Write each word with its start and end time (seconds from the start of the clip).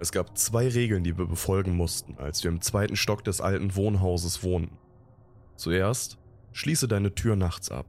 Es 0.00 0.12
gab 0.12 0.38
zwei 0.38 0.68
Regeln, 0.68 1.02
die 1.02 1.18
wir 1.18 1.26
befolgen 1.26 1.76
mussten, 1.76 2.16
als 2.18 2.44
wir 2.44 2.50
im 2.50 2.60
zweiten 2.60 2.94
Stock 2.94 3.24
des 3.24 3.40
alten 3.40 3.74
Wohnhauses 3.74 4.44
wohnten. 4.44 4.78
Zuerst, 5.56 6.18
schließe 6.52 6.86
deine 6.86 7.14
Tür 7.14 7.34
nachts 7.34 7.70
ab. 7.70 7.86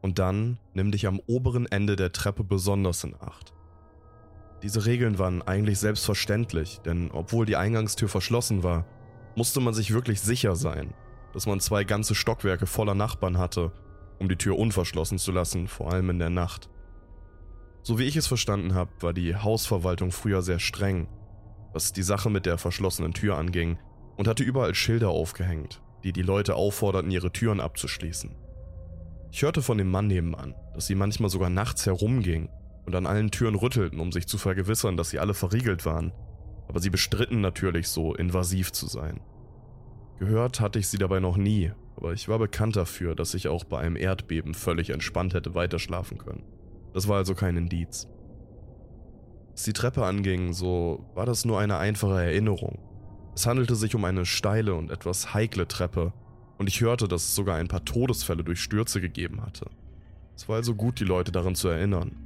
Und 0.00 0.18
dann 0.18 0.58
nimm 0.74 0.92
dich 0.92 1.06
am 1.06 1.20
oberen 1.26 1.66
Ende 1.66 1.96
der 1.96 2.12
Treppe 2.12 2.44
besonders 2.44 3.02
in 3.02 3.14
Acht. 3.20 3.52
Diese 4.62 4.86
Regeln 4.86 5.18
waren 5.18 5.42
eigentlich 5.42 5.78
selbstverständlich, 5.78 6.80
denn 6.84 7.10
obwohl 7.10 7.46
die 7.46 7.56
Eingangstür 7.56 8.08
verschlossen 8.08 8.62
war, 8.62 8.86
musste 9.34 9.60
man 9.60 9.74
sich 9.74 9.92
wirklich 9.92 10.20
sicher 10.20 10.54
sein, 10.54 10.94
dass 11.32 11.46
man 11.46 11.58
zwei 11.58 11.84
ganze 11.84 12.14
Stockwerke 12.14 12.66
voller 12.66 12.94
Nachbarn 12.94 13.38
hatte, 13.38 13.72
um 14.20 14.28
die 14.28 14.36
Tür 14.36 14.56
unverschlossen 14.56 15.18
zu 15.18 15.32
lassen, 15.32 15.66
vor 15.66 15.92
allem 15.92 16.10
in 16.10 16.18
der 16.20 16.30
Nacht. 16.30 16.70
So 17.82 17.98
wie 17.98 18.04
ich 18.04 18.16
es 18.16 18.26
verstanden 18.26 18.74
habe, 18.74 18.90
war 19.00 19.12
die 19.12 19.34
Hausverwaltung 19.34 20.12
früher 20.12 20.40
sehr 20.40 20.60
streng, 20.60 21.08
was 21.74 21.92
die 21.92 22.02
Sache 22.02 22.30
mit 22.30 22.46
der 22.46 22.56
verschlossenen 22.56 23.12
Tür 23.12 23.36
anging, 23.36 23.78
und 24.16 24.28
hatte 24.28 24.44
überall 24.44 24.74
Schilder 24.74 25.10
aufgehängt, 25.10 25.82
die 26.04 26.12
die 26.12 26.22
Leute 26.22 26.54
aufforderten, 26.54 27.10
ihre 27.10 27.32
Türen 27.32 27.60
abzuschließen. 27.60 28.36
Ich 29.32 29.42
hörte 29.42 29.60
von 29.60 29.76
dem 29.76 29.90
Mann 29.90 30.06
nebenan, 30.06 30.54
dass 30.72 30.86
sie 30.86 30.94
manchmal 30.94 31.30
sogar 31.30 31.50
nachts 31.50 31.84
herumging 31.86 32.48
und 32.86 32.94
an 32.94 33.06
allen 33.06 33.32
Türen 33.32 33.56
rüttelten, 33.56 33.98
um 33.98 34.12
sich 34.12 34.28
zu 34.28 34.38
vergewissern, 34.38 34.96
dass 34.96 35.10
sie 35.10 35.18
alle 35.18 35.34
verriegelt 35.34 35.84
waren, 35.84 36.12
aber 36.68 36.78
sie 36.78 36.90
bestritten 36.90 37.40
natürlich 37.40 37.88
so 37.88 38.14
invasiv 38.14 38.70
zu 38.70 38.86
sein. 38.86 39.20
Gehört 40.20 40.60
hatte 40.60 40.78
ich 40.78 40.86
sie 40.86 40.98
dabei 40.98 41.18
noch 41.18 41.36
nie, 41.36 41.72
aber 41.96 42.12
ich 42.12 42.28
war 42.28 42.38
bekannt 42.38 42.76
dafür, 42.76 43.16
dass 43.16 43.34
ich 43.34 43.48
auch 43.48 43.64
bei 43.64 43.80
einem 43.80 43.96
Erdbeben 43.96 44.54
völlig 44.54 44.90
entspannt 44.90 45.34
hätte 45.34 45.54
weiterschlafen 45.56 46.18
können. 46.18 46.44
Das 46.92 47.08
war 47.08 47.16
also 47.16 47.34
kein 47.34 47.56
Indiz. 47.56 48.08
Was 49.54 49.62
die 49.62 49.72
Treppe 49.72 50.04
anging, 50.04 50.52
so 50.52 51.06
war 51.14 51.26
das 51.26 51.44
nur 51.44 51.60
eine 51.60 51.78
einfache 51.78 52.20
Erinnerung. 52.20 52.78
Es 53.36 53.46
handelte 53.46 53.76
sich 53.76 53.94
um 53.94 54.04
eine 54.04 54.26
steile 54.26 54.74
und 54.74 54.90
etwas 54.90 55.32
heikle 55.32 55.68
Treppe, 55.68 56.12
und 56.58 56.68
ich 56.68 56.80
hörte, 56.80 57.08
dass 57.08 57.22
es 57.22 57.34
sogar 57.34 57.56
ein 57.56 57.68
paar 57.68 57.84
Todesfälle 57.84 58.44
durch 58.44 58.60
Stürze 58.60 59.00
gegeben 59.00 59.42
hatte. 59.42 59.70
Es 60.36 60.48
war 60.48 60.56
also 60.56 60.74
gut, 60.74 61.00
die 61.00 61.04
Leute 61.04 61.32
daran 61.32 61.54
zu 61.54 61.68
erinnern. 61.68 62.16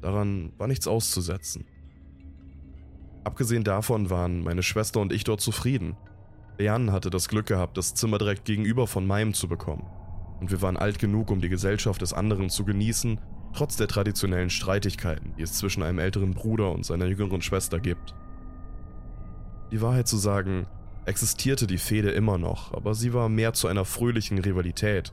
Daran 0.00 0.52
war 0.58 0.66
nichts 0.66 0.88
auszusetzen. 0.88 1.64
Abgesehen 3.24 3.62
davon 3.62 4.10
waren 4.10 4.42
meine 4.42 4.62
Schwester 4.62 5.00
und 5.00 5.12
ich 5.12 5.22
dort 5.22 5.40
zufrieden. 5.40 5.96
Leanne 6.58 6.92
hatte 6.92 7.10
das 7.10 7.28
Glück 7.28 7.46
gehabt, 7.46 7.76
das 7.76 7.94
Zimmer 7.94 8.18
direkt 8.18 8.44
gegenüber 8.44 8.86
von 8.86 9.06
meinem 9.06 9.34
zu 9.34 9.48
bekommen. 9.48 9.86
Und 10.40 10.50
wir 10.50 10.60
waren 10.62 10.76
alt 10.76 10.98
genug, 10.98 11.30
um 11.30 11.40
die 11.40 11.48
Gesellschaft 11.48 12.02
des 12.02 12.12
anderen 12.12 12.50
zu 12.50 12.64
genießen, 12.64 13.20
trotz 13.52 13.76
der 13.76 13.88
traditionellen 13.88 14.50
Streitigkeiten, 14.50 15.34
die 15.36 15.42
es 15.42 15.54
zwischen 15.54 15.82
einem 15.82 15.98
älteren 15.98 16.32
Bruder 16.32 16.72
und 16.72 16.86
seiner 16.86 17.06
jüngeren 17.06 17.42
Schwester 17.42 17.80
gibt. 17.80 18.14
Die 19.70 19.80
Wahrheit 19.80 20.08
zu 20.08 20.16
sagen, 20.16 20.66
existierte 21.06 21.66
die 21.66 21.78
Fehde 21.78 22.10
immer 22.10 22.38
noch, 22.38 22.72
aber 22.72 22.94
sie 22.94 23.12
war 23.12 23.28
mehr 23.28 23.52
zu 23.52 23.68
einer 23.68 23.84
fröhlichen 23.84 24.38
Rivalität 24.38 25.12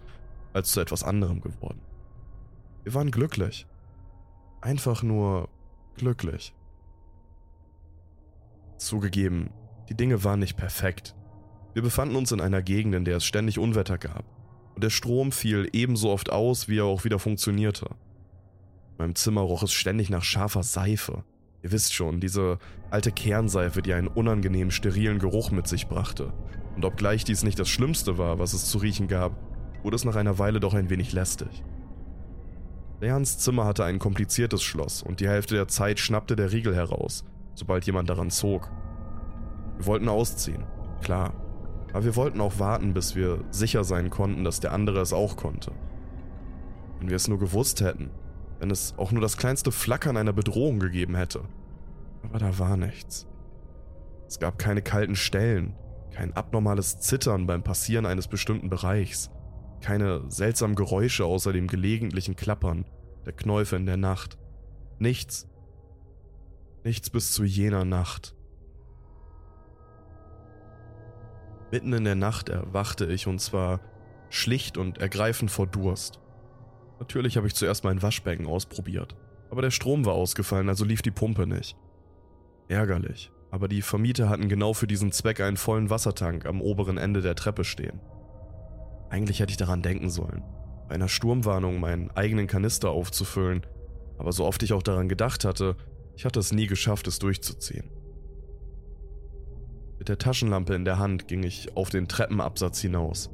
als 0.54 0.72
zu 0.72 0.80
etwas 0.80 1.04
anderem 1.04 1.42
geworden. 1.42 1.82
Wir 2.84 2.94
waren 2.94 3.12
glücklich. 3.12 3.68
Einfach 4.62 5.04
nur 5.04 5.50
glücklich. 5.96 6.54
Zugegeben, 8.78 9.52
die 9.90 9.96
Dinge 9.96 10.24
waren 10.24 10.40
nicht 10.40 10.58
perfekt. 10.58 11.16
Wir 11.74 11.82
befanden 11.82 12.16
uns 12.16 12.32
in 12.32 12.42
einer 12.42 12.62
Gegend, 12.62 12.96
in 12.96 13.06
der 13.06 13.18
es 13.18 13.26
ständig 13.26 13.60
Unwetter 13.60 13.98
gab. 13.98 14.26
Und 14.76 14.84
der 14.84 14.90
Strom 14.90 15.32
fiel 15.32 15.70
ebenso 15.74 16.10
oft 16.10 16.32
aus, 16.32 16.68
wie 16.68 16.80
er 16.80 16.86
auch 16.86 17.04
wieder 17.04 17.20
funktionierte. 17.20 17.90
In 19.00 19.06
meinem 19.06 19.16
Zimmer 19.16 19.40
roch 19.40 19.64
es 19.64 19.72
ständig 19.72 20.10
nach 20.10 20.24
scharfer 20.24 20.62
Seife. 20.62 21.24
Ihr 21.64 21.72
wisst 21.72 21.94
schon, 21.94 22.20
diese 22.20 22.60
alte 22.92 23.14
Kernseife, 23.14 23.82
die 23.82 23.94
einen 23.94 24.10
unangenehmen, 24.10 24.72
sterilen 24.72 25.20
Geruch 25.20 25.52
mit 25.52 25.68
sich 25.68 25.88
brachte. 25.88 26.34
Und 26.76 26.84
obgleich 26.84 27.24
dies 27.24 27.44
nicht 27.44 27.58
das 27.58 27.70
Schlimmste 27.70 28.18
war, 28.18 28.40
was 28.40 28.52
es 28.52 28.66
zu 28.66 28.78
riechen 28.78 29.08
gab, 29.08 29.38
wurde 29.84 29.96
es 29.96 30.04
nach 30.04 30.18
einer 30.18 30.38
Weile 30.38 30.60
doch 30.60 30.74
ein 30.74 30.90
wenig 30.90 31.14
lästig. 31.14 31.64
Leans 33.00 33.38
Zimmer 33.38 33.64
hatte 33.64 33.86
ein 33.86 34.00
kompliziertes 34.00 34.64
Schloss 34.64 35.02
und 35.02 35.22
die 35.22 35.30
Hälfte 35.30 35.56
der 35.56 35.70
Zeit 35.70 36.02
schnappte 36.02 36.36
der 36.36 36.52
Riegel 36.52 36.76
heraus, 36.76 37.24
sobald 37.56 37.86
jemand 37.86 38.10
daran 38.10 38.30
zog. 38.30 38.70
Wir 39.78 39.86
wollten 39.86 40.10
ausziehen, 40.10 40.66
klar. 41.02 41.34
Aber 41.94 42.04
wir 42.04 42.18
wollten 42.18 42.42
auch 42.42 42.60
warten, 42.60 42.94
bis 42.94 43.16
wir 43.16 43.46
sicher 43.50 43.86
sein 43.86 44.10
konnten, 44.10 44.44
dass 44.44 44.60
der 44.60 44.74
andere 44.74 45.00
es 45.00 45.14
auch 45.14 45.38
konnte. 45.38 45.72
Wenn 47.00 47.08
wir 47.08 47.16
es 47.16 47.30
nur 47.30 47.40
gewusst 47.40 47.80
hätten, 47.80 48.12
wenn 48.60 48.72
es 48.72 48.94
auch 48.98 49.12
nur 49.12 49.22
das 49.22 49.38
kleinste 49.38 49.72
Flackern 49.72 50.18
einer 50.18 50.34
Bedrohung 50.34 50.80
gegeben 50.80 51.16
hätte. 51.16 51.44
Aber 52.24 52.40
da 52.40 52.60
war 52.60 52.78
nichts. 52.78 53.28
Es 54.28 54.40
gab 54.40 54.60
keine 54.60 54.82
kalten 54.82 55.16
Stellen, 55.16 55.76
kein 56.12 56.34
abnormales 56.34 57.00
Zittern 57.00 57.48
beim 57.48 57.64
Passieren 57.64 58.06
eines 58.06 58.28
bestimmten 58.28 58.70
Bereichs, 58.70 59.32
keine 59.82 60.30
seltsamen 60.30 60.76
Geräusche 60.76 61.26
außer 61.26 61.54
dem 61.54 61.68
gelegentlichen 61.68 62.36
Klappern 62.36 62.86
der 63.26 63.34
Knäufe 63.34 63.76
in 63.76 63.86
der 63.86 63.98
Nacht. 63.98 64.38
Nichts. 65.00 65.48
Nichts 66.84 67.10
bis 67.10 67.32
zu 67.32 67.44
jener 67.44 67.86
Nacht. 67.86 68.36
Mitten 71.72 71.94
in 71.94 72.04
der 72.04 72.16
Nacht 72.16 72.50
erwachte 72.50 73.06
ich 73.06 73.28
und 73.28 73.40
zwar 73.40 73.80
schlicht 74.30 74.78
und 74.78 74.98
ergreifend 74.98 75.52
vor 75.52 75.68
Durst. 75.68 76.20
Natürlich 77.00 77.38
habe 77.38 77.48
ich 77.48 77.56
zuerst 77.56 77.84
mein 77.84 78.02
Waschbecken 78.02 78.46
ausprobiert, 78.46 79.16
aber 79.50 79.62
der 79.62 79.72
Strom 79.72 80.06
war 80.06 80.14
ausgefallen, 80.14 80.70
also 80.70 80.84
lief 80.84 81.02
die 81.02 81.12
Pumpe 81.12 81.48
nicht. 81.48 81.78
Ärgerlich, 82.68 83.32
aber 83.52 83.68
die 83.68 83.82
Vermieter 83.82 84.30
hatten 84.30 84.50
genau 84.50 84.74
für 84.74 84.88
diesen 84.88 85.12
Zweck 85.12 85.40
einen 85.40 85.58
vollen 85.58 85.90
Wassertank 85.90 86.46
am 86.46 86.62
oberen 86.62 86.98
Ende 86.98 87.22
der 87.22 87.36
Treppe 87.36 87.64
stehen. 87.64 88.00
Eigentlich 89.10 89.40
hätte 89.40 89.52
ich 89.52 89.58
daran 89.58 89.82
denken 89.82 90.10
sollen, 90.10 90.44
bei 90.88 90.96
einer 90.96 91.08
Sturmwarnung 91.08 91.80
meinen 91.80 92.12
eigenen 92.12 92.48
Kanister 92.48 92.90
aufzufüllen, 92.90 93.66
aber 94.18 94.34
so 94.34 94.46
oft 94.46 94.62
ich 94.62 94.74
auch 94.74 94.84
daran 94.84 95.10
gedacht 95.10 95.46
hatte, 95.46 95.78
ich 96.16 96.26
hatte 96.26 96.40
es 96.40 96.52
nie 96.52 96.68
geschafft, 96.68 97.08
es 97.08 97.18
durchzuziehen. 97.18 97.90
Mit 99.98 100.10
der 100.10 100.18
Taschenlampe 100.18 100.76
in 100.76 100.86
der 100.86 101.00
Hand 101.00 101.28
ging 101.28 101.44
ich 101.44 101.76
auf 101.76 101.90
den 101.90 102.08
Treppenabsatz 102.08 102.80
hinaus. 102.82 103.30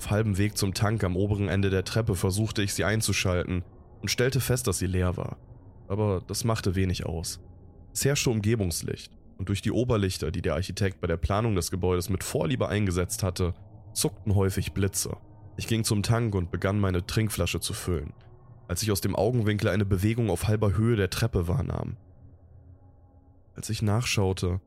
Auf 0.00 0.10
halbem 0.10 0.38
Weg 0.38 0.56
zum 0.56 0.72
Tank 0.72 1.04
am 1.04 1.14
oberen 1.14 1.48
Ende 1.48 1.68
der 1.68 1.84
Treppe 1.84 2.16
versuchte 2.16 2.62
ich 2.62 2.72
sie 2.72 2.84
einzuschalten 2.84 3.62
und 4.00 4.10
stellte 4.10 4.40
fest, 4.40 4.66
dass 4.66 4.78
sie 4.78 4.86
leer 4.86 5.18
war. 5.18 5.36
Aber 5.88 6.22
das 6.26 6.42
machte 6.42 6.74
wenig 6.74 7.04
aus. 7.04 7.38
Es 7.92 8.06
herrschte 8.06 8.30
Umgebungslicht 8.30 9.12
und 9.36 9.50
durch 9.50 9.60
die 9.60 9.72
Oberlichter, 9.72 10.30
die 10.30 10.40
der 10.40 10.54
Architekt 10.54 11.02
bei 11.02 11.06
der 11.06 11.18
Planung 11.18 11.54
des 11.54 11.70
Gebäudes 11.70 12.08
mit 12.08 12.24
Vorliebe 12.24 12.66
eingesetzt 12.66 13.22
hatte, 13.22 13.52
zuckten 13.92 14.34
häufig 14.34 14.72
Blitze. 14.72 15.18
Ich 15.58 15.66
ging 15.66 15.84
zum 15.84 16.02
Tank 16.02 16.34
und 16.34 16.50
begann 16.50 16.80
meine 16.80 17.04
Trinkflasche 17.04 17.60
zu 17.60 17.74
füllen, 17.74 18.14
als 18.68 18.82
ich 18.82 18.90
aus 18.90 19.02
dem 19.02 19.14
Augenwinkel 19.14 19.68
eine 19.68 19.84
Bewegung 19.84 20.30
auf 20.30 20.48
halber 20.48 20.78
Höhe 20.78 20.96
der 20.96 21.10
Treppe 21.10 21.46
wahrnahm. 21.46 21.98
Als 23.54 23.68
ich 23.68 23.82
nachschaute, 23.82 24.62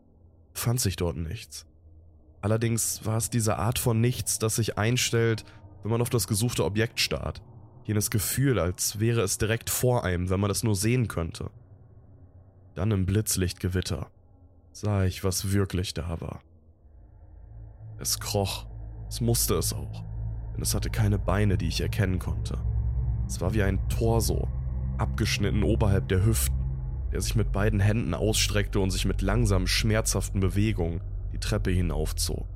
fand 0.54 0.80
sich 0.80 0.96
dort 0.96 1.18
nichts. 1.18 1.66
Allerdings 2.44 3.06
war 3.06 3.16
es 3.16 3.30
diese 3.30 3.58
Art 3.58 3.80
von 3.80 4.02
Nichts, 4.02 4.38
das 4.38 4.58
sich 4.58 4.78
einstellt, 4.78 5.46
wenn 5.82 5.92
man 5.92 6.02
auf 6.02 6.10
das 6.10 6.28
gesuchte 6.28 6.66
Objekt 6.66 7.00
starrt. 7.00 7.42
Jenes 7.86 8.12
Gefühl, 8.12 8.60
als 8.60 9.00
wäre 9.00 9.22
es 9.22 9.38
direkt 9.38 9.70
vor 9.70 10.04
einem, 10.04 10.30
wenn 10.30 10.42
man 10.42 10.52
es 10.52 10.62
nur 10.62 10.76
sehen 10.76 11.08
könnte. 11.08 11.52
Dann 12.76 12.92
im 12.92 13.06
Blitzlichtgewitter 13.06 14.08
sah 14.74 15.06
ich, 15.06 15.24
was 15.24 15.54
wirklich 15.54 15.94
da 15.94 16.20
war. 16.20 16.42
Es 17.98 18.20
kroch, 18.20 18.66
es 19.08 19.22
musste 19.22 19.56
es 19.56 19.72
auch, 19.72 20.04
denn 20.54 20.64
es 20.64 20.76
hatte 20.76 20.90
keine 20.90 21.20
Beine, 21.20 21.58
die 21.58 21.70
ich 21.70 21.80
erkennen 21.80 22.20
konnte. 22.20 22.60
Es 23.26 23.40
war 23.40 23.54
wie 23.54 23.64
ein 23.64 23.88
Torso, 23.88 24.50
abgeschnitten 24.98 25.64
oberhalb 25.64 26.10
der 26.10 26.26
Hüften 26.26 26.60
der 27.14 27.22
sich 27.22 27.36
mit 27.36 27.52
beiden 27.52 27.80
Händen 27.80 28.16
ausstreckte 28.16 28.80
und 28.80 28.90
sich 28.90 29.06
mit 29.06 29.22
langsamen, 29.22 29.68
schmerzhaften 29.68 30.40
Bewegungen 30.40 31.00
die 31.34 31.40
Treppe 31.40 31.72
hinaufzog. 31.72 32.48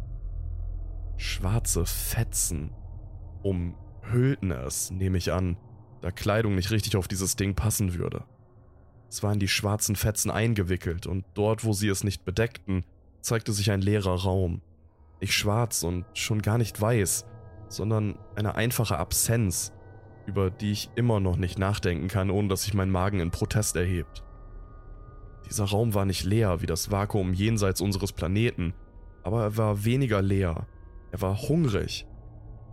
Schwarze 1.17 1.85
Fetzen 1.85 2.71
umhüllten 3.41 4.51
es, 4.51 4.91
nehme 4.91 5.17
ich 5.17 5.33
an, 5.33 5.57
da 6.01 6.11
Kleidung 6.11 6.55
nicht 6.55 6.71
richtig 6.71 6.95
auf 6.95 7.07
dieses 7.07 7.35
Ding 7.35 7.55
passen 7.55 7.95
würde. 7.95 8.23
Es 9.09 9.23
waren 9.23 9.39
die 9.39 9.47
schwarzen 9.47 9.95
Fetzen 9.95 10.29
eingewickelt 10.29 11.07
und 11.07 11.25
dort, 11.33 11.63
wo 11.63 11.73
sie 11.73 11.87
es 11.87 12.03
nicht 12.03 12.23
bedeckten, 12.23 12.83
zeigte 13.21 13.51
sich 13.51 13.71
ein 13.71 13.81
leerer 13.81 14.21
Raum. 14.21 14.61
Nicht 15.21 15.33
schwarz 15.33 15.83
und 15.83 16.05
schon 16.13 16.41
gar 16.41 16.57
nicht 16.57 16.79
weiß, 16.79 17.25
sondern 17.69 18.19
eine 18.35 18.55
einfache 18.55 18.97
Absenz, 18.97 19.73
über 20.25 20.51
die 20.51 20.71
ich 20.71 20.89
immer 20.95 21.19
noch 21.19 21.37
nicht 21.37 21.57
nachdenken 21.57 22.09
kann, 22.09 22.29
ohne 22.29 22.49
dass 22.49 22.63
sich 22.63 22.73
mein 22.73 22.91
Magen 22.91 23.19
in 23.19 23.31
Protest 23.31 23.75
erhebt. 23.75 24.23
Dieser 25.49 25.65
Raum 25.65 25.93
war 25.93 26.05
nicht 26.05 26.23
leer 26.23 26.61
wie 26.61 26.65
das 26.65 26.91
Vakuum 26.91 27.33
jenseits 27.33 27.81
unseres 27.81 28.11
Planeten, 28.11 28.73
aber 29.23 29.43
er 29.43 29.57
war 29.57 29.85
weniger 29.85 30.21
leer. 30.21 30.67
Er 31.11 31.21
war 31.21 31.37
hungrig. 31.37 32.05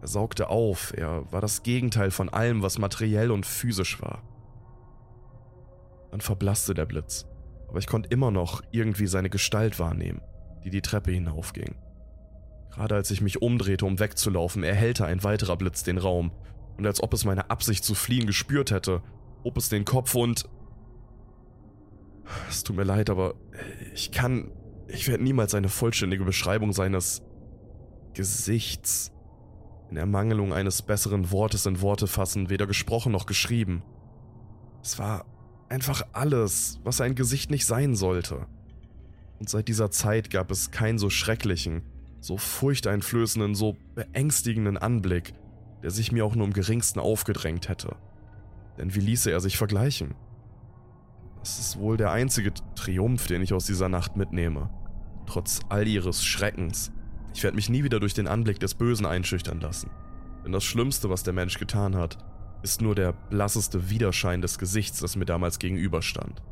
Er 0.01 0.09
saugte 0.09 0.51
auf, 0.51 0.93
er 0.97 1.33
war 1.33 1.41
das 1.41 1.63
Gegenteil 1.63 2.11
von 2.11 2.29
allem, 2.29 2.63
was 2.63 2.79
materiell 2.79 3.31
und 3.31 3.47
physisch 3.47 4.03
war. 4.03 4.23
Dann 6.11 6.21
verblasste 6.21 6.75
der 6.75 6.85
Blitz, 6.85 7.27
aber 7.69 7.79
ich 7.79 7.87
konnte 7.87 8.11
immer 8.11 8.31
noch 8.31 8.63
irgendwie 8.71 9.07
seine 9.07 9.31
Gestalt 9.31 9.79
wahrnehmen, 9.79 10.21
die 10.65 10.71
die 10.71 10.83
Treppe 10.83 11.13
hinaufging. 11.13 11.77
Gerade 12.71 12.97
als 12.97 13.11
ich 13.11 13.21
mich 13.21 13.41
umdrehte, 13.41 13.87
um 13.87 14.01
wegzulaufen, 14.01 14.65
erhellte 14.65 15.07
ein 15.07 15.23
weiterer 15.23 15.57
Blitz 15.57 15.85
den 15.85 15.99
Raum, 15.99 16.33
und 16.77 16.87
als 16.87 17.03
ob 17.03 17.15
es 17.15 17.25
meine 17.25 17.51
Absicht 17.51 17.85
zu 17.85 17.95
fliehen 17.95 18.27
gespürt 18.27 18.73
hätte, 18.73 19.01
hob 19.45 19.57
es 19.57 19.69
den 19.69 19.85
Kopf 19.85 20.15
und... 20.15 20.49
Es 22.49 22.63
tut 22.65 22.77
mir 22.77 22.85
leid, 22.85 23.11
aber 23.11 23.35
ich 23.95 24.13
kann... 24.13 24.51
Ich 24.87 25.09
werde 25.09 25.25
niemals 25.25 25.55
eine 25.55 25.71
vollständige 25.71 26.25
Beschreibung 26.25 26.73
seines 26.75 27.23
Gesichts 28.13 29.13
in 29.91 29.97
Ermangelung 29.97 30.53
eines 30.53 30.83
besseren 30.83 31.31
Wortes 31.31 31.67
in 31.67 31.81
Worte 31.81 32.07
fassen, 32.07 32.51
weder 32.51 32.67
gesprochen 32.67 33.13
noch 33.13 33.27
geschrieben. 33.27 33.83
Es 34.83 34.99
war 34.99 35.25
einfach 35.69 36.03
alles, 36.13 36.81
was 36.85 37.01
ein 37.01 37.15
Gesicht 37.15 37.51
nicht 37.51 37.65
sein 37.65 37.95
sollte. 37.95 38.47
Und 39.39 39.49
seit 39.49 39.69
dieser 39.69 39.91
Zeit 39.91 40.31
gab 40.31 40.51
es 40.51 40.71
keinen 40.71 40.99
so 40.99 41.11
schrecklichen, 41.11 41.83
so 42.21 42.37
furchteinflößenden, 42.37 43.55
so 43.55 43.77
beängstigenden 43.95 44.77
Anblick, 44.77 45.35
der 45.83 45.91
sich 45.91 46.13
mir 46.13 46.25
auch 46.25 46.35
nur 46.35 46.47
im 46.47 46.53
geringsten 46.53 47.01
aufgedrängt 47.01 47.69
hätte. 47.69 47.97
Denn 48.79 48.95
wie 48.95 49.01
ließe 49.01 49.31
er 49.31 49.41
sich 49.41 49.57
vergleichen? 49.57 50.15
Das 51.45 51.59
ist 51.59 51.79
wohl 51.79 51.99
der 51.99 52.11
einzige 52.11 52.55
Triumph, 52.75 53.27
den 53.27 53.43
ich 53.43 53.53
aus 53.53 53.67
dieser 53.67 53.91
Nacht 53.91 54.17
mitnehme. 54.17 54.71
Trotz 55.27 55.61
all 55.69 55.87
ihres 55.87 56.25
Schreckens. 56.25 56.91
Ich 57.35 57.43
werde 57.43 57.55
mich 57.55 57.69
nie 57.69 57.85
wieder 57.85 58.01
durch 58.01 58.15
den 58.15 58.29
Anblick 58.29 58.59
des 58.61 58.75
Bösen 58.75 59.05
einschüchtern 59.05 59.61
lassen. 59.61 59.91
Denn 60.43 60.53
das 60.53 60.65
Schlimmste, 60.65 61.11
was 61.11 61.23
der 61.23 61.35
Mensch 61.35 61.59
getan 61.59 61.97
hat, 61.97 62.17
ist 62.63 62.81
nur 62.81 62.95
der 62.95 63.13
blasseste 63.13 63.91
Widerschein 63.91 64.41
des 64.41 64.59
Gesichts, 64.59 65.01
das 65.01 65.17
mir 65.17 65.27
damals 65.27 65.59
gegenüberstand. 65.59 66.43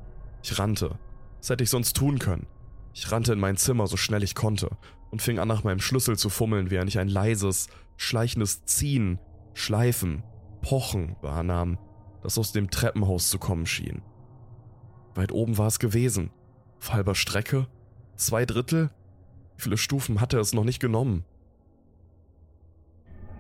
Ich 0.43 0.59
rannte. 0.59 0.99
Was 1.39 1.49
hätte 1.49 1.65
ich 1.65 1.71
sonst 1.71 1.97
tun 1.97 2.19
können? 2.19 2.47
Ich 2.93 3.11
rannte 3.11 3.33
in 3.33 3.41
mein 3.41 3.57
Zimmer 3.57 3.87
so 3.87 3.97
schnell 3.97 4.23
ich 4.23 4.35
konnte 4.35 4.77
und 5.11 5.23
fing 5.23 5.39
an 5.39 5.49
nach 5.49 5.65
meinem 5.65 5.81
Schlüssel 5.81 6.19
zu 6.19 6.29
fummeln, 6.29 6.71
während 6.71 6.91
ich 6.91 6.99
ein 6.99 7.09
leises, 7.09 7.69
schleichendes 7.97 8.67
Ziehen, 8.67 9.19
Schleifen, 9.55 10.23
Pochen 10.61 11.17
wahrnahm, 11.23 11.79
das 12.23 12.37
aus 12.37 12.53
dem 12.53 12.69
Treppenhaus 12.69 13.31
zu 13.31 13.39
kommen 13.39 13.65
schien. 13.65 14.03
Weit 15.15 15.33
oben 15.33 15.59
war 15.59 15.67
es 15.67 15.79
gewesen. 15.79 16.31
Auf 16.81 16.93
halber 16.93 17.15
Strecke? 17.15 17.67
Zwei 18.17 18.47
Drittel? 18.47 18.91
Wie 19.57 19.63
viele 19.63 19.77
Stufen 19.77 20.21
hatte 20.21 20.39
es 20.39 20.53
noch 20.55 20.65
nicht 20.65 20.81
genommen? 20.81 21.25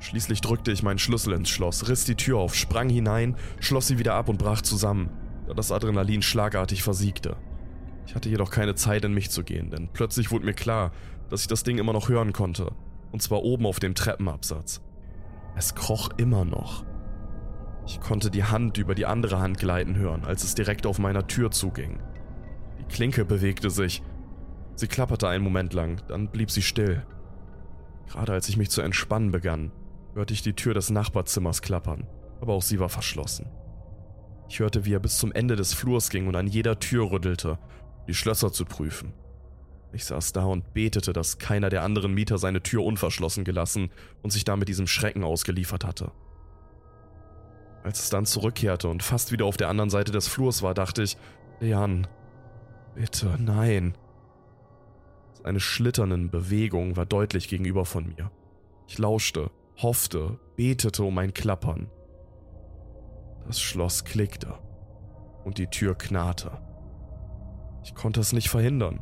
Schließlich 0.01 0.41
drückte 0.41 0.73
ich 0.73 0.83
meinen 0.83 0.99
Schlüssel 0.99 1.33
ins 1.33 1.49
Schloss, 1.49 1.89
riss 1.89 2.05
die 2.05 2.17
Tür 2.17 2.39
auf, 2.39 2.57
sprang 2.57 2.89
hinein, 2.89 3.37
schloss 3.61 3.87
sie 3.87 3.99
wieder 3.99 4.15
ab 4.15 4.29
und 4.29 4.37
brach 4.37 4.61
zusammen, 4.61 5.11
da 5.47 5.55
das 5.55 5.71
Adrenalin 5.71 6.23
schlagartig 6.23 6.83
versiegte. 6.83 7.37
Ich 8.07 8.17
hatte 8.17 8.29
jedoch 8.29 8.51
keine 8.51 8.75
Zeit 8.75 9.05
in 9.05 9.15
mich 9.15 9.31
zu 9.31 9.45
gehen, 9.45 9.71
denn 9.71 9.89
plötzlich 9.93 10.33
wurde 10.33 10.45
mir 10.45 10.55
klar, 10.55 10.91
dass 11.31 11.43
ich 11.43 11.47
das 11.47 11.63
Ding 11.63 11.79
immer 11.79 11.93
noch 11.93 12.09
hören 12.09 12.33
konnte, 12.33 12.73
und 13.13 13.23
zwar 13.23 13.43
oben 13.45 13.65
auf 13.65 13.79
dem 13.79 13.95
Treppenabsatz. 13.95 14.83
Es 15.57 15.75
kroch 15.77 16.11
immer 16.17 16.45
noch. 16.45 16.85
Ich 17.87 18.01
konnte 18.01 18.31
die 18.31 18.45
Hand 18.45 18.79
über 18.79 18.95
die 18.95 19.07
andere 19.07 19.41
Hand 19.41 19.59
gleiten 19.59 19.97
hören, 19.97 20.25
als 20.25 20.45
es 20.45 20.55
direkt 20.55 20.87
auf 20.87 20.99
meiner 20.99 21.27
Tür 21.27 21.51
zuging. 21.51 22.01
Die 22.79 22.85
Klinke 22.85 23.25
bewegte 23.25 23.71
sich. 23.71 24.03
Sie 24.75 24.87
klapperte 24.87 25.29
einen 25.29 25.45
Moment 25.45 25.75
lang, 25.75 26.01
dann 26.09 26.29
blieb 26.29 26.51
sie 26.51 26.63
still. 26.63 27.05
Gerade 28.09 28.33
als 28.33 28.49
ich 28.49 28.57
mich 28.57 28.71
zu 28.71 28.83
entspannen 28.83 29.31
begann, 29.31 29.73
hörte 30.15 30.35
ich 30.35 30.43
die 30.43 30.55
Tür 30.55 30.75
des 30.75 30.91
Nachbarzimmers 30.91 31.63
klappern, 31.63 32.07
aber 32.41 32.55
auch 32.55 32.63
sie 32.63 32.79
war 32.79 32.89
verschlossen. 32.89 33.47
Ich 34.49 34.61
hörte, 34.61 34.85
wie 34.85 34.95
er 34.95 35.01
bis 35.01 35.19
zum 35.19 35.33
Ende 35.33 35.57
des 35.57 35.73
Flurs 35.73 36.11
ging 36.11 36.27
und 36.27 36.37
an 36.37 36.47
jeder 36.47 36.79
Tür 36.79 37.11
rüttelte, 37.11 37.53
um 37.53 38.07
die 38.07 38.15
Schlösser 38.15 38.53
zu 38.53 38.65
prüfen. 38.65 39.15
Ich 39.93 40.05
saß 40.05 40.33
da 40.33 40.45
und 40.45 40.73
betete, 40.73 41.13
dass 41.13 41.39
keiner 41.39 41.69
der 41.69 41.83
anderen 41.83 42.15
Mieter 42.15 42.39
seine 42.39 42.63
Tür 42.63 42.85
unverschlossen 42.85 43.45
gelassen 43.45 43.91
und 44.23 44.31
sich 44.31 44.45
damit 44.45 44.69
diesem 44.69 44.87
Schrecken 44.87 45.25
ausgeliefert 45.25 45.85
hatte. 45.85 46.13
Als 47.83 48.01
es 48.01 48.11
dann 48.11 48.27
zurückkehrte 48.27 48.89
und 48.89 49.03
fast 49.03 49.33
wieder 49.33 49.45
auf 49.45 49.57
der 49.57 49.69
anderen 49.69 49.91
Seite 49.91 50.13
des 50.13 50.29
Flurs 50.29 50.63
war, 50.63 50.75
dachte 50.75 51.03
ich, 51.03 51.17
Jan, 51.61 52.07
bitte, 52.95 53.37
nein. 53.39 53.97
Seine 55.43 55.61
schlitternden 55.61 56.31
Bewegung 56.31 56.97
war 56.97 57.07
deutlich 57.07 57.49
gegenüber 57.49 57.85
von 57.85 58.07
mir. 58.07 58.31
Ich 58.87 58.99
lauschte, 58.99 59.51
hoffte, 59.79 60.39
betete 60.55 61.03
um 61.03 61.19
ein 61.19 61.35
Klappern. 61.35 61.89
Das 63.47 63.61
Schloss 63.61 64.05
klickte 64.05 64.55
und 65.45 65.59
die 65.59 65.67
Tür 65.67 65.97
knarrte. 65.97 66.53
Ich 67.83 67.95
konnte 67.95 68.21
es 68.21 68.33
nicht 68.33 68.49
verhindern. 68.49 69.01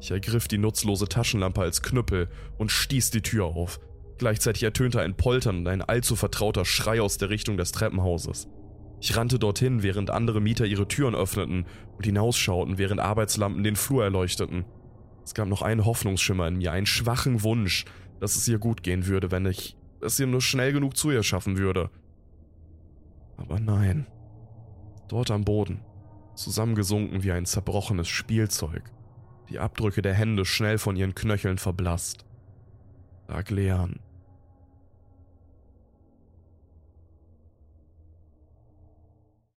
Ich 0.00 0.10
ergriff 0.10 0.48
die 0.48 0.58
nutzlose 0.58 1.08
Taschenlampe 1.08 1.62
als 1.62 1.80
Knüppel 1.80 2.28
und 2.58 2.70
stieß 2.70 3.10
die 3.10 3.22
Tür 3.22 3.46
auf. 3.46 3.80
Gleichzeitig 4.18 4.62
ertönte 4.62 5.00
ein 5.00 5.16
Poltern 5.16 5.58
und 5.58 5.68
ein 5.68 5.82
allzu 5.82 6.16
vertrauter 6.16 6.64
Schrei 6.64 7.00
aus 7.00 7.18
der 7.18 7.30
Richtung 7.30 7.56
des 7.56 7.72
Treppenhauses. 7.72 8.48
Ich 9.00 9.16
rannte 9.16 9.38
dorthin, 9.38 9.82
während 9.82 10.10
andere 10.10 10.40
Mieter 10.40 10.64
ihre 10.64 10.88
Türen 10.88 11.14
öffneten 11.14 11.66
und 11.96 12.06
hinausschauten, 12.06 12.78
während 12.78 13.00
Arbeitslampen 13.00 13.62
den 13.64 13.76
Flur 13.76 14.04
erleuchteten. 14.04 14.64
Es 15.24 15.34
gab 15.34 15.48
noch 15.48 15.62
einen 15.62 15.84
Hoffnungsschimmer 15.84 16.48
in 16.48 16.56
mir, 16.56 16.72
einen 16.72 16.86
schwachen 16.86 17.42
Wunsch, 17.42 17.84
dass 18.20 18.36
es 18.36 18.48
ihr 18.48 18.58
gut 18.58 18.82
gehen 18.82 19.06
würde, 19.06 19.30
wenn 19.30 19.46
ich 19.46 19.76
es 20.00 20.20
ihr 20.20 20.26
nur 20.26 20.40
schnell 20.40 20.72
genug 20.72 20.96
zu 20.96 21.10
ihr 21.10 21.22
schaffen 21.22 21.58
würde. 21.58 21.90
Aber 23.36 23.58
nein. 23.58 24.06
Dort 25.08 25.30
am 25.30 25.44
Boden, 25.44 25.80
zusammengesunken 26.34 27.22
wie 27.22 27.32
ein 27.32 27.46
zerbrochenes 27.46 28.08
Spielzeug, 28.08 28.82
die 29.50 29.58
Abdrücke 29.58 30.02
der 30.02 30.14
Hände 30.14 30.44
schnell 30.44 30.78
von 30.78 30.96
ihren 30.96 31.14
Knöcheln 31.14 31.58
verblasst, 31.58 32.24
lag 33.28 33.50
Leon. 33.50 33.98